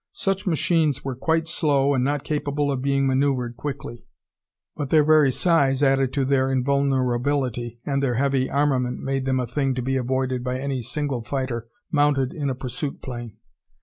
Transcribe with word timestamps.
Such 0.13 0.47
machines 0.47 1.05
were 1.05 1.13
quite 1.15 1.47
slow 1.47 1.93
and 1.93 2.03
not 2.03 2.23
capable 2.23 2.71
of 2.71 2.81
being 2.81 3.05
manoeuvered 3.05 3.55
quickly, 3.55 4.07
but 4.75 4.89
their 4.89 5.03
very 5.03 5.31
size 5.31 5.83
added 5.83 6.11
to 6.13 6.25
their 6.25 6.51
invulnerability 6.51 7.79
and 7.85 8.01
their 8.01 8.15
heavy 8.15 8.49
armament 8.49 8.99
made 9.03 9.25
them 9.25 9.39
a 9.39 9.45
thing 9.45 9.75
to 9.75 9.81
be 9.83 9.97
avoided 9.97 10.43
by 10.43 10.59
any 10.59 10.81
single 10.81 11.21
fighter 11.21 11.67
mounted 11.91 12.33
in 12.33 12.49
a 12.49 12.55
pursuit 12.55 13.03
plane. 13.03 13.37